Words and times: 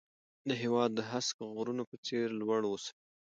د 0.49 0.51
هېواد 0.61 0.91
د 0.95 0.99
هسک 1.11 1.37
غرونو 1.53 1.83
په 1.89 1.95
څېر 2.05 2.27
لوړ 2.39 2.61
اوسئ. 2.71 2.91